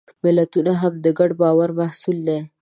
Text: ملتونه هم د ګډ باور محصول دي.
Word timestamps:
ملتونه 0.23 0.71
هم 0.81 0.93
د 1.03 1.07
ګډ 1.19 1.31
باور 1.41 1.69
محصول 1.79 2.17
دي. 2.27 2.39